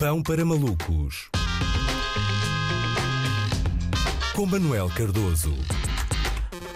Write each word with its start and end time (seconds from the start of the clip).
Pão 0.00 0.22
para 0.22 0.46
malucos. 0.46 1.28
Com 4.34 4.46
Manuel 4.46 4.88
Cardoso. 4.96 5.54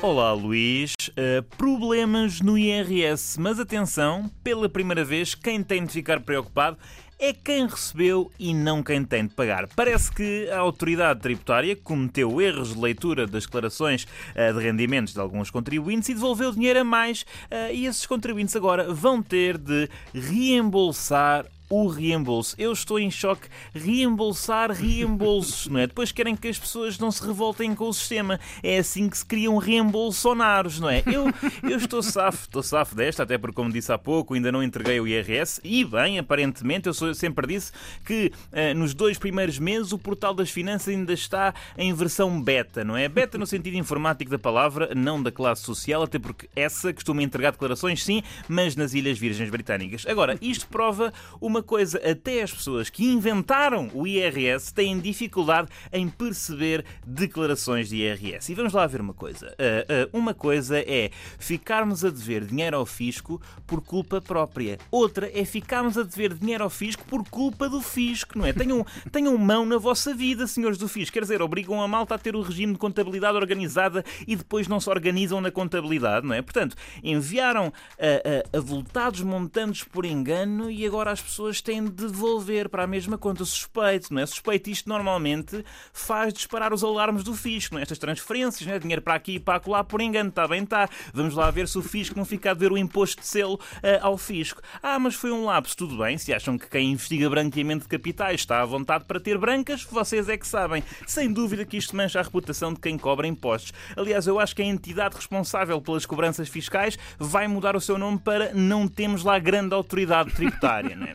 Olá 0.02 0.34
Luís, 0.34 0.92
Uh, 1.10 1.42
problemas 1.56 2.42
no 2.42 2.58
IRS, 2.58 3.40
mas 3.40 3.58
atenção, 3.58 4.30
pela 4.42 4.68
primeira 4.68 5.02
vez, 5.02 5.34
quem 5.34 5.62
tem 5.62 5.86
de 5.86 5.92
ficar 5.92 6.20
preocupado 6.20 6.76
é 7.18 7.32
quem 7.32 7.66
recebeu 7.66 8.30
e 8.38 8.52
não 8.52 8.82
quem 8.82 9.02
tem 9.04 9.26
de 9.26 9.34
pagar. 9.34 9.68
Parece 9.74 10.12
que 10.12 10.50
a 10.50 10.58
autoridade 10.58 11.20
tributária 11.20 11.74
cometeu 11.76 12.42
erros 12.42 12.74
de 12.74 12.80
leitura 12.80 13.26
das 13.26 13.44
declarações 13.44 14.04
uh, 14.04 14.52
de 14.52 14.62
rendimentos 14.62 15.14
de 15.14 15.20
alguns 15.20 15.50
contribuintes 15.50 16.10
e 16.10 16.14
devolveu 16.14 16.52
dinheiro 16.52 16.80
a 16.80 16.84
mais, 16.84 17.22
uh, 17.22 17.72
e 17.72 17.86
esses 17.86 18.04
contribuintes 18.04 18.54
agora 18.54 18.92
vão 18.92 19.22
ter 19.22 19.56
de 19.56 19.88
reembolsar 20.12 21.46
o 21.74 21.88
reembolso. 21.88 22.54
Eu 22.56 22.72
estou 22.72 23.00
em 23.00 23.10
choque. 23.10 23.48
Reembolsar 23.74 24.70
reembolsos, 24.70 25.66
não 25.66 25.80
é? 25.80 25.86
Depois 25.86 26.12
querem 26.12 26.36
que 26.36 26.46
as 26.46 26.58
pessoas 26.58 26.98
não 26.98 27.10
se 27.10 27.26
revoltem 27.26 27.74
com 27.74 27.88
o 27.88 27.92
sistema. 27.92 28.38
É 28.62 28.78
assim 28.78 29.08
que 29.08 29.18
se 29.18 29.26
criam 29.26 29.56
reembolsonaros, 29.58 30.78
não 30.78 30.88
é? 30.88 31.02
Eu, 31.06 31.26
eu 31.68 31.76
estou 31.76 32.02
safo, 32.02 32.42
estou 32.42 32.62
safo 32.62 32.94
desta, 32.94 33.24
até 33.24 33.36
porque, 33.36 33.56
como 33.56 33.72
disse 33.72 33.92
há 33.92 33.98
pouco, 33.98 34.34
ainda 34.34 34.52
não 34.52 34.62
entreguei 34.62 35.00
o 35.00 35.08
IRS. 35.08 35.60
E 35.64 35.84
bem, 35.84 36.18
aparentemente, 36.18 36.86
eu, 36.86 36.94
sou, 36.94 37.08
eu 37.08 37.14
sempre 37.14 37.46
disse 37.46 37.72
que 38.04 38.30
uh, 38.52 38.78
nos 38.78 38.94
dois 38.94 39.18
primeiros 39.18 39.58
meses 39.58 39.92
o 39.92 39.98
Portal 39.98 40.32
das 40.32 40.50
Finanças 40.50 40.88
ainda 40.88 41.12
está 41.12 41.52
em 41.76 41.92
versão 41.92 42.40
beta, 42.40 42.84
não 42.84 42.96
é? 42.96 43.08
Beta 43.08 43.36
no 43.36 43.46
sentido 43.46 43.76
informático 43.76 44.30
da 44.30 44.38
palavra, 44.38 44.94
não 44.94 45.20
da 45.20 45.32
classe 45.32 45.62
social, 45.62 46.04
até 46.04 46.20
porque 46.20 46.48
essa 46.54 46.92
costuma 46.92 47.22
entregar 47.22 47.50
declarações, 47.50 48.04
sim, 48.04 48.22
mas 48.48 48.76
nas 48.76 48.94
Ilhas 48.94 49.18
Virgens 49.18 49.50
Britânicas. 49.50 50.06
Agora, 50.06 50.38
isto 50.40 50.68
prova 50.68 51.12
uma 51.40 51.63
coisa, 51.64 51.98
até 51.98 52.42
as 52.42 52.52
pessoas 52.52 52.88
que 52.88 53.04
inventaram 53.04 53.90
o 53.92 54.06
IRS 54.06 54.72
têm 54.72 55.00
dificuldade 55.00 55.68
em 55.92 56.08
perceber 56.08 56.84
declarações 57.04 57.88
de 57.88 57.96
IRS. 57.96 58.52
E 58.52 58.54
vamos 58.54 58.72
lá 58.72 58.86
ver 58.86 59.00
uma 59.00 59.14
coisa. 59.14 59.48
Uh, 59.48 60.16
uh, 60.16 60.18
uma 60.18 60.32
coisa 60.32 60.78
é 60.78 61.10
ficarmos 61.38 62.04
a 62.04 62.10
dever 62.10 62.44
dinheiro 62.44 62.76
ao 62.76 62.86
fisco 62.86 63.40
por 63.66 63.80
culpa 63.80 64.20
própria. 64.20 64.78
Outra 64.90 65.30
é 65.32 65.44
ficarmos 65.44 65.98
a 65.98 66.02
dever 66.02 66.34
dinheiro 66.34 66.62
ao 66.62 66.70
fisco 66.70 67.04
por 67.04 67.24
culpa 67.28 67.68
do 67.68 67.80
fisco, 67.80 68.38
não 68.38 68.46
é? 68.46 68.52
Tenham, 68.52 68.86
tenham 69.10 69.36
mão 69.36 69.66
na 69.66 69.78
vossa 69.78 70.14
vida, 70.14 70.46
senhores 70.46 70.78
do 70.78 70.88
fisco. 70.88 71.14
Quer 71.14 71.22
dizer, 71.22 71.42
obrigam 71.42 71.82
a 71.82 71.88
malta 71.88 72.14
a 72.14 72.18
ter 72.18 72.36
o 72.36 72.42
regime 72.42 72.74
de 72.74 72.78
contabilidade 72.78 73.36
organizada 73.36 74.04
e 74.26 74.36
depois 74.36 74.68
não 74.68 74.78
se 74.78 74.88
organizam 74.88 75.40
na 75.40 75.50
contabilidade, 75.50 76.26
não 76.26 76.34
é? 76.34 76.42
Portanto, 76.42 76.76
enviaram 77.02 77.68
uh, 77.68 78.56
avultados 78.56 79.22
montantes 79.22 79.82
por 79.84 80.04
engano 80.04 80.70
e 80.70 80.86
agora 80.86 81.10
as 81.10 81.20
pessoas 81.20 81.43
pessoas 81.44 81.60
têm 81.60 81.84
de 81.84 81.90
devolver 81.90 82.68
para 82.68 82.84
a 82.84 82.86
mesma 82.86 83.18
conta. 83.18 83.44
Suspeito, 83.44 84.12
não 84.14 84.22
é? 84.22 84.26
Suspeito 84.26 84.70
isto 84.70 84.88
normalmente 84.88 85.64
faz 85.92 86.32
disparar 86.32 86.72
os 86.72 86.82
alarmes 86.82 87.22
do 87.22 87.34
fisco, 87.34 87.74
não 87.74 87.80
é? 87.80 87.82
Estas 87.82 87.98
transferências, 87.98 88.66
não 88.66 88.74
é? 88.74 88.78
Dinheiro 88.78 89.02
para 89.02 89.14
aqui 89.14 89.34
e 89.34 89.40
para 89.40 89.60
lá, 89.66 89.84
por 89.84 90.00
engano, 90.00 90.30
está 90.30 90.48
bem, 90.48 90.62
está. 90.62 90.88
Vamos 91.12 91.34
lá 91.34 91.50
ver 91.50 91.68
se 91.68 91.76
o 91.76 91.82
fisco 91.82 92.16
não 92.16 92.24
fica 92.24 92.52
a 92.52 92.54
ver 92.54 92.72
o 92.72 92.78
imposto 92.78 93.20
de 93.20 93.26
selo 93.26 93.54
uh, 93.54 93.60
ao 94.00 94.16
fisco. 94.16 94.62
Ah, 94.82 94.98
mas 94.98 95.14
foi 95.14 95.30
um 95.30 95.44
lapso, 95.44 95.76
tudo 95.76 95.98
bem. 95.98 96.16
Se 96.16 96.32
acham 96.32 96.56
que 96.56 96.68
quem 96.68 96.92
investiga 96.92 97.28
branqueamento 97.28 97.82
de 97.82 97.88
capitais 97.88 98.40
está 98.40 98.62
à 98.62 98.64
vontade 98.64 99.04
para 99.04 99.20
ter 99.20 99.36
brancas, 99.36 99.82
vocês 99.82 100.28
é 100.28 100.38
que 100.38 100.46
sabem. 100.46 100.82
Sem 101.06 101.32
dúvida 101.32 101.64
que 101.64 101.76
isto 101.76 101.94
mancha 101.94 102.20
a 102.20 102.22
reputação 102.22 102.72
de 102.72 102.80
quem 102.80 102.96
cobra 102.96 103.26
impostos. 103.26 103.72
Aliás, 103.96 104.26
eu 104.26 104.40
acho 104.40 104.56
que 104.56 104.62
a 104.62 104.66
entidade 104.66 105.16
responsável 105.16 105.80
pelas 105.80 106.06
cobranças 106.06 106.48
fiscais 106.48 106.98
vai 107.18 107.46
mudar 107.48 107.76
o 107.76 107.80
seu 107.80 107.98
nome 107.98 108.18
para 108.18 108.54
Não 108.54 108.88
Temos 108.88 109.22
Lá 109.22 109.38
Grande 109.38 109.74
Autoridade 109.74 110.32
Tributária, 110.32 110.96
não 110.96 111.06
é? 111.06 111.14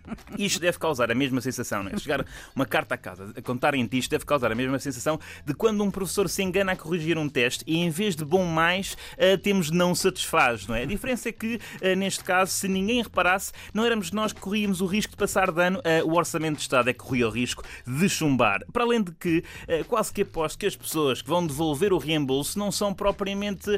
Isto 0.37 0.59
deve 0.59 0.77
causar 0.79 1.11
a 1.11 1.15
mesma 1.15 1.41
sensação, 1.41 1.83
não 1.83 1.91
é? 1.91 1.97
Chegar 1.97 2.25
uma 2.55 2.65
carta 2.65 2.95
a 2.95 2.97
casa 2.97 3.31
a 3.35 3.41
contarem 3.41 3.87
isto 3.91 4.11
deve 4.11 4.25
causar 4.25 4.51
a 4.51 4.55
mesma 4.55 4.79
sensação 4.79 5.19
de 5.45 5.53
quando 5.53 5.83
um 5.83 5.91
professor 5.91 6.29
se 6.29 6.41
engana 6.41 6.71
a 6.71 6.75
corrigir 6.75 7.17
um 7.17 7.27
teste 7.27 7.63
e 7.67 7.77
em 7.77 7.89
vez 7.89 8.15
de 8.15 8.23
bom 8.23 8.45
mais 8.45 8.93
uh, 8.93 9.37
temos 9.41 9.69
não 9.69 9.93
satisfaz, 9.93 10.67
não 10.67 10.75
é? 10.75 10.83
A 10.83 10.85
diferença 10.85 11.29
é 11.29 11.31
que, 11.31 11.55
uh, 11.55 11.95
neste 11.95 12.23
caso, 12.23 12.51
se 12.51 12.67
ninguém 12.67 13.01
reparasse, 13.01 13.51
não 13.73 13.85
éramos 13.85 14.11
nós 14.11 14.33
que 14.33 14.39
corríamos 14.39 14.81
o 14.81 14.85
risco 14.85 15.11
de 15.11 15.17
passar 15.17 15.51
dano, 15.51 15.79
uh, 15.79 16.09
o 16.09 16.15
Orçamento 16.15 16.57
de 16.57 16.61
Estado 16.61 16.89
é 16.89 16.93
que 16.93 16.99
corria 16.99 17.27
o 17.27 17.31
risco 17.31 17.63
de 17.85 18.09
chumbar. 18.09 18.63
Para 18.71 18.83
além 18.83 19.01
de 19.01 19.11
que, 19.11 19.43
quase 19.87 20.11
que 20.11 20.21
aposto 20.21 20.57
que 20.57 20.65
as 20.65 20.75
pessoas 20.75 21.21
que 21.21 21.29
vão 21.29 21.45
devolver 21.45 21.93
o 21.93 21.97
reembolso 21.97 22.57
não 22.57 22.71
são 22.71 22.93
propriamente 22.93 23.69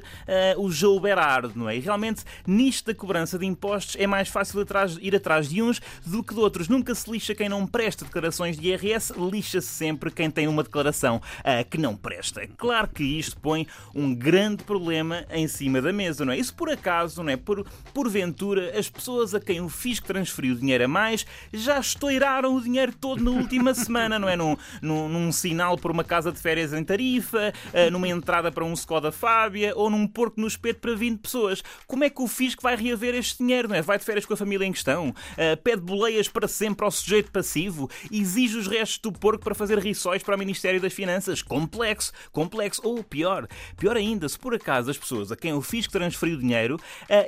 o 0.58 0.70
Joe 0.70 1.00
Berardo, 1.00 1.54
não 1.56 1.70
é? 1.70 1.76
E 1.76 1.80
realmente, 1.80 2.24
nisto 2.46 2.88
da 2.88 2.96
cobrança 2.96 3.38
de 3.38 3.46
impostos, 3.46 3.96
é 4.00 4.08
mais 4.08 4.30
fácil 4.30 4.66
ir 5.02 5.16
atrás 5.16 5.50
de 5.50 5.62
uns 5.62 5.82
do 6.06 6.23
que 6.24 6.34
de 6.34 6.40
outros. 6.40 6.68
Nunca 6.68 6.96
se 6.96 7.10
lixa 7.10 7.36
quem 7.36 7.50
não 7.50 7.68
presta 7.68 8.06
declarações 8.06 8.58
de 8.58 8.70
IRS, 8.70 9.14
lixa-se 9.18 9.68
sempre 9.68 10.12
quem 10.12 10.30
tem 10.30 10.48
uma 10.48 10.64
declaração 10.64 11.18
uh, 11.18 11.70
que 11.70 11.78
não 11.78 11.96
presta. 11.96 12.48
Claro 12.58 12.88
que 12.88 13.04
isto 13.04 13.40
põe 13.40 13.68
um 13.94 14.14
grande 14.14 14.64
problema 14.64 15.26
em 15.30 15.48
cima 15.48 15.82
da 15.82 15.92
mesa, 15.92 16.26
não 16.26 16.34
é? 16.34 16.38
E 16.38 16.44
se 16.44 16.54
por 16.54 16.70
acaso, 16.70 17.22
não 17.24 17.30
é? 17.30 17.38
Por, 17.38 17.66
porventura, 17.94 18.78
as 18.78 18.90
pessoas 18.90 19.36
a 19.36 19.40
quem 19.40 19.62
o 19.62 19.70
fisco 19.70 20.08
transferiu 20.08 20.56
dinheiro 20.56 20.86
a 20.86 20.88
mais 20.88 21.26
já 21.52 21.80
estouraram 21.80 22.56
o 22.56 22.62
dinheiro 22.62 22.94
todo 23.00 23.24
na 23.24 23.32
última 23.32 23.74
semana, 23.76 24.18
não 24.18 24.30
é? 24.30 24.36
Num, 24.36 24.56
num, 24.82 25.10
num, 25.10 25.32
sinal 25.32 25.78
por 25.78 25.92
uma 25.92 26.04
casa 26.04 26.32
de 26.32 26.40
férias 26.40 26.74
em 26.74 26.84
Tarifa, 26.84 27.54
uh, 27.68 27.92
numa 27.92 28.08
entrada 28.08 28.52
para 28.52 28.64
um 28.64 28.74
Skoda 28.74 29.12
Fábia 29.12 29.74
ou 29.76 29.90
num 29.90 30.08
porco 30.08 30.40
no 30.40 30.48
espeto 30.48 30.80
para 30.80 30.96
20 30.96 31.20
pessoas. 31.20 31.64
Como 31.88 32.04
é 32.04 32.10
que 32.10 32.22
o 32.22 32.28
fisco 32.28 32.64
vai 32.64 32.76
reaver 32.76 33.16
este 33.16 33.40
dinheiro, 33.40 33.68
não 33.68 33.76
é? 33.76 33.82
Vai 33.82 33.98
de 33.98 34.06
férias 34.06 34.26
com 34.26 34.34
a 34.34 34.38
família 34.38 34.66
em 34.66 34.72
questão? 34.72 35.10
Uh, 35.10 35.58
pede 35.64 35.82
para 36.32 36.48
sempre 36.48 36.86
ao 36.86 36.92
sujeito 36.92 37.32
passivo, 37.32 37.90
exige 38.12 38.58
os 38.58 38.68
restos 38.68 39.00
do 39.00 39.12
porco 39.12 39.44
para 39.44 39.56
fazer 39.56 39.80
riçóis 39.80 40.22
para 40.22 40.36
o 40.36 40.40
Ministério 40.40 40.80
das 40.80 40.94
Finanças. 40.94 41.42
Complexo, 41.42 42.12
complexo. 42.32 42.82
Ou 42.84 43.04
pior, 43.04 43.48
pior 43.78 43.98
ainda, 43.98 44.28
se 44.30 44.38
por 44.38 44.54
acaso 44.54 44.90
as 44.90 44.98
pessoas 44.98 45.32
a 45.32 45.36
quem 45.36 45.54
o 45.54 45.62
fisco 45.62 45.94
transferiu 45.94 46.38
dinheiro 46.38 46.80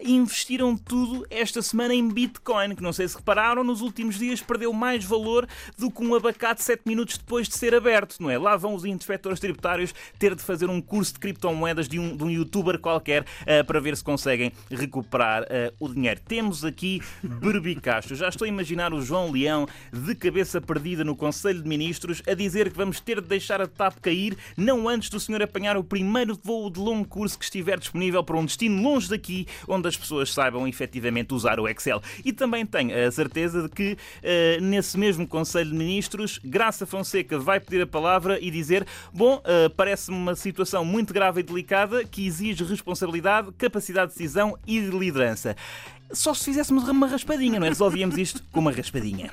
investiram 0.04 0.76
tudo 0.78 1.26
esta 1.30 1.62
semana 1.62 1.94
em 1.94 2.08
Bitcoin, 2.08 2.76
que 2.76 2.84
não 2.84 2.94
sei 2.94 3.08
se 3.08 3.18
repararam, 3.18 3.64
nos 3.64 3.82
últimos 3.82 4.18
dias 4.18 4.42
perdeu 4.42 4.72
mais 4.72 5.04
valor 5.04 5.48
do 5.78 5.92
que 5.92 6.04
um 6.04 6.16
abacate 6.16 6.64
7 6.64 6.84
minutos 6.86 7.18
depois 7.18 7.48
de 7.48 7.56
ser 7.56 7.74
aberto, 7.74 8.18
não 8.20 8.30
é? 8.30 8.38
Lá 8.38 8.56
vão 8.56 8.74
os 8.74 8.86
inspectores 8.86 9.40
tributários 9.40 9.94
ter 10.20 10.36
de 10.36 10.44
fazer 10.44 10.70
um 10.70 10.82
curso 10.82 11.14
de 11.14 11.20
criptomoedas 11.20 11.88
de 11.88 12.00
um, 12.00 12.16
de 12.16 12.24
um 12.24 12.30
youtuber 12.30 12.80
qualquer 12.80 13.24
uh, 13.24 13.66
para 13.66 13.80
ver 13.80 13.96
se 13.98 14.04
conseguem 14.04 14.52
recuperar 14.70 15.44
uh, 15.44 15.76
o 15.80 15.88
dinheiro. 15.94 16.20
Temos 16.28 16.64
aqui 16.64 17.02
berbicacho. 17.24 18.16
Já 18.16 18.30
estou 18.30 18.46
a 18.46 18.50
imaginar 18.76 18.94
o 18.94 19.02
João 19.02 19.32
Leão 19.32 19.66
de 19.92 20.14
cabeça 20.14 20.60
perdida 20.60 21.04
no 21.04 21.16
Conselho 21.16 21.62
de 21.62 21.68
Ministros 21.68 22.22
a 22.28 22.34
dizer 22.34 22.70
que 22.70 22.78
vamos 22.78 23.00
ter 23.00 23.22
de 23.22 23.28
deixar 23.28 23.62
a 23.62 23.68
TAP 23.68 24.00
cair 24.02 24.38
não 24.58 24.90
antes 24.90 25.10
do 25.10 25.20
senhor 25.20 25.42
apanhar 25.42 25.78
o 25.78 25.84
primeiro 25.84 26.38
voo 26.44 26.70
de 26.70 26.80
longo 26.80 27.08
curso 27.08 27.40
que 27.40 27.46
estiver 27.46 27.80
disponível 27.80 28.22
para 28.24 28.36
um 28.36 28.46
destino 28.46 28.82
longe 28.82 29.10
daqui, 29.10 29.48
onde 29.68 29.88
as 29.88 29.96
pessoas 29.96 30.34
saibam 30.34 30.68
efetivamente 30.68 31.34
usar 31.34 31.60
o 31.60 31.68
Excel. 31.68 32.02
E 32.24 32.34
também 32.34 32.66
tenho 32.66 33.08
a 33.08 33.10
certeza 33.12 33.64
de 33.64 33.70
que 33.70 33.94
uh, 33.94 34.62
nesse 34.62 34.98
mesmo 34.98 35.26
Conselho 35.26 35.72
de 35.72 35.78
Ministros, 35.78 36.40
Graça 36.44 36.86
Fonseca 36.86 37.40
vai 37.40 37.60
pedir 37.60 37.82
a 37.82 37.88
palavra 37.88 38.38
e 38.42 38.52
dizer: 38.52 38.86
Bom, 39.14 39.38
uh, 39.38 39.70
parece-me 39.76 40.18
uma 40.18 40.36
situação 40.36 40.84
muito 40.84 41.14
grave 41.14 41.40
e 41.40 41.44
delicada 41.44 42.04
que 42.04 42.28
exige 42.28 42.64
responsabilidade, 42.66 43.52
capacidade 43.58 44.12
de 44.12 44.18
decisão 44.18 44.58
e 44.68 44.82
de 44.82 44.90
liderança. 44.90 45.56
Só 46.12 46.34
se 46.34 46.46
fizéssemos 46.46 46.88
uma 46.88 47.08
raspadinha, 47.08 47.60
não 47.60 47.66
é? 47.66 47.70
Resolvíamos 47.70 48.18
isto 48.18 48.42
com 48.52 48.60
uma 48.60 48.72
raspadinha. 48.72 49.32